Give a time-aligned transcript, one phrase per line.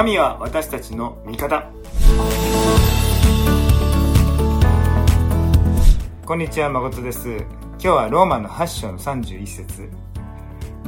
[0.00, 1.70] 神は私たちの味方。
[6.24, 7.28] こんにちは誠です。
[7.28, 9.90] 今日はローマの8章の31節。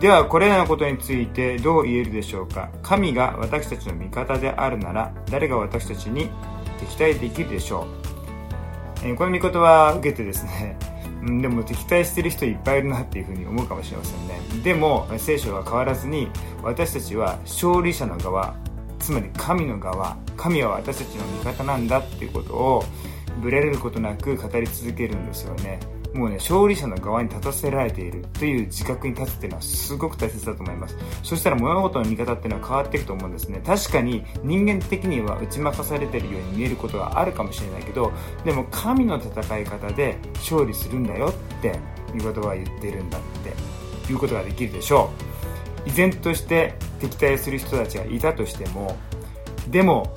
[0.01, 2.71] ではこれらのことについてどう言えるでしょうか。
[2.83, 6.31] 神が私たちの味方であるなら誰が私たちに
[6.81, 7.87] 敵対できるでしょ
[9.05, 10.79] う、え、この御言葉を受けてですね
[11.21, 14.41] でも敵対してる人いっぱいいるなっていうふうに思うかもしれませんね。
[14.65, 16.31] でも聖書は変わらずに
[16.63, 18.55] 私たちは勝利者の側
[19.03, 22.85] つまり神の側神は私たちの味方なんだっていうことを
[23.43, 25.81] ぶれることなく語り続けるんですよね
[26.15, 30.97] もうね、勝利者の側に立たせられているという自覚に立つっていうのはすごく大切だと思います。
[31.23, 33.63] そしたら物事の見方っていうのは変わっていくと思うんですね。
[33.65, 38.13] 確かに人間的には打ち負かされてるように見えることがあるかもしれないけど、
[38.45, 41.79] でも神の戦い方で勝利するんだよって
[42.15, 45.11] いうことは言ってるんだっていうことができるでしょ
[45.87, 45.89] う。
[45.89, 48.97] 依然として敵対する人たちがいたとしても、
[49.69, 50.13] でも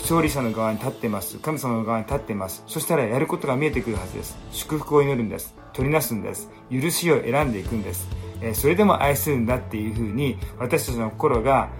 [0.00, 1.38] 勝利者の側に立ってます。
[1.38, 2.62] 神様の側に立ってます。
[2.66, 4.36] そしたらやることが見えてくるはずです。
[4.50, 5.54] 祝福を祈るんです。
[5.72, 6.50] 取りなすんです。
[6.70, 8.06] 許しを選んでいくんです、
[8.54, 11.70] それでも愛するんだっていうふうに私たちの心が、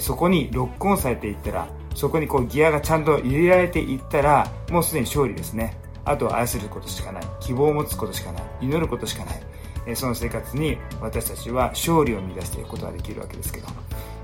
[0.00, 5.76] そこにロックオンされていったらそこにこうギアがちゃんと入れられていったらもうすでに勝利ですね。
[6.04, 7.22] あとは愛することしかない。
[7.40, 8.42] 希望を持つことしかない。
[8.62, 9.42] 祈ることしかない、
[9.86, 13.66] えその生活に私たちは勝利を見出していくことができるわけですけど、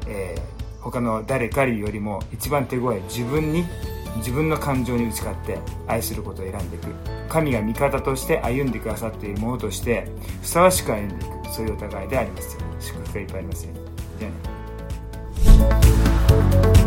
[0.07, 3.65] えー他の誰かよりも一番手強い自分に
[4.17, 6.87] 自分の感情に打ち勝って愛することを選んでいく。
[7.29, 10.09] 神が味方として歩んでくださっているものとして
[10.41, 11.49] ふさわしく歩んでいく。
[11.51, 13.81] そういうお互いであります祝福がいっぱいありますように。
[14.19, 14.29] じゃ
[16.63, 16.78] あね。